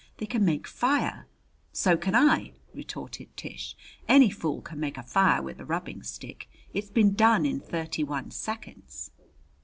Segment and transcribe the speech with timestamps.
[0.17, 1.27] They can make fire"
[1.81, 3.75] "So can I," retorted Tish.
[4.07, 6.49] "Any fool can make a fire with a rubbing stick.
[6.73, 9.11] It's been done in thirty one seconds."